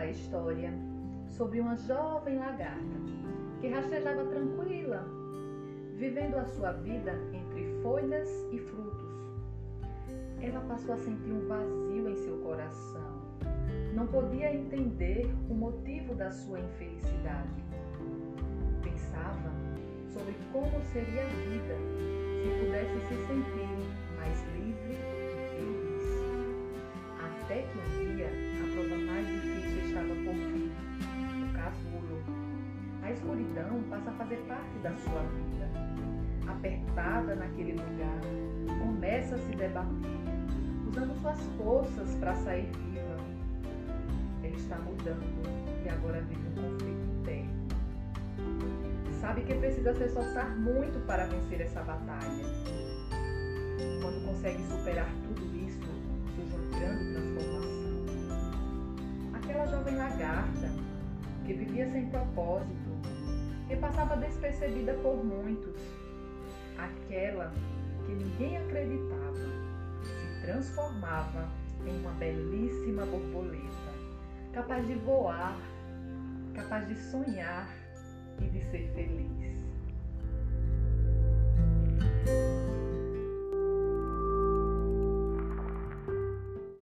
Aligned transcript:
história 0.00 0.72
sobre 1.26 1.60
uma 1.60 1.76
jovem 1.76 2.38
lagarta 2.38 2.96
que 3.60 3.68
rastejava 3.68 4.24
tranquila, 4.24 5.04
vivendo 5.96 6.36
a 6.36 6.44
sua 6.44 6.72
vida 6.72 7.12
entre 7.32 7.80
folhas 7.82 8.28
e 8.50 8.58
frutos. 8.58 9.12
Ela 10.40 10.60
passou 10.62 10.94
a 10.94 10.98
sentir 10.98 11.30
um 11.30 11.46
vazio 11.46 12.08
em 12.08 12.16
seu 12.16 12.38
coração. 12.38 13.22
Não 13.94 14.06
podia 14.06 14.54
entender 14.54 15.30
o 15.48 15.54
motivo 15.54 16.14
da 16.14 16.30
sua 16.30 16.58
infelicidade. 16.58 17.62
Pensava 18.82 19.52
sobre 20.08 20.34
como 20.52 20.82
seria 20.92 21.22
a 21.22 21.28
vida 21.28 21.76
se 22.42 22.64
pudesse 22.64 22.98
se 23.06 23.26
sentir 23.26 23.68
mais 24.16 24.42
livre 24.54 24.81
passa 33.84 34.10
a 34.10 34.12
fazer 34.14 34.36
parte 34.48 34.78
da 34.82 34.94
sua 34.96 35.22
vida. 35.22 35.70
Apertada 36.46 37.34
naquele 37.34 37.72
lugar, 37.72 38.20
começa 38.80 39.36
a 39.36 39.38
se 39.38 39.56
debater, 39.56 40.10
usando 40.88 41.14
suas 41.20 41.40
forças 41.56 42.14
para 42.16 42.34
sair 42.36 42.70
viva. 42.76 43.16
Ela 44.42 44.56
está 44.56 44.76
mudando 44.78 45.42
e 45.84 45.88
agora 45.88 46.20
vive 46.22 46.48
um 46.48 46.62
conflito 46.62 47.04
interno. 47.20 47.62
Sabe 49.20 49.42
que 49.42 49.54
precisa 49.54 49.94
se 49.94 50.04
esforçar 50.04 50.58
muito 50.58 50.98
para 51.06 51.26
vencer 51.26 51.60
essa 51.60 51.80
batalha. 51.82 52.44
Quando 54.00 54.26
consegue 54.26 54.62
superar 54.64 55.08
tudo 55.28 55.56
isso, 55.56 55.80
surge 56.34 56.56
uma 56.56 56.78
grande 56.78 57.12
transformação. 57.12 57.62
Aquela 59.34 59.66
jovem 59.66 59.96
lagarta 59.96 60.68
que 61.44 61.54
vivia 61.54 61.88
sem 61.90 62.06
propósito, 62.06 62.90
que 63.72 63.78
passava 63.78 64.18
despercebida 64.18 64.92
por 65.02 65.24
muitos, 65.24 65.74
aquela 66.76 67.50
que 68.04 68.12
ninguém 68.12 68.58
acreditava, 68.58 69.34
se 70.02 70.42
transformava 70.42 71.48
em 71.86 71.98
uma 72.00 72.10
belíssima 72.12 73.06
borboleta, 73.06 73.92
capaz 74.52 74.86
de 74.86 74.94
voar, 74.96 75.56
capaz 76.54 76.86
de 76.86 76.94
sonhar 76.96 77.66
e 78.42 78.44
de 78.44 78.60
ser 78.64 78.92
feliz. 78.94 79.64